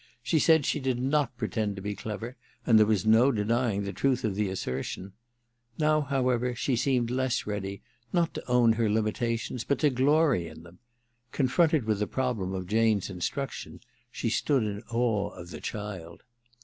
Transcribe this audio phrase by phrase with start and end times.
[0.23, 3.93] She said she did not pretend to be clever, and there was no denying the
[3.93, 5.13] truth of the assertion.
[5.77, 10.47] Now, how ever, she seemed less ready, not to own her limitations, but to glory
[10.47, 10.79] in them.
[11.31, 13.79] G>nfronted with the problem or Jane's instruction
[14.11, 16.23] she stood in awe of^ the child.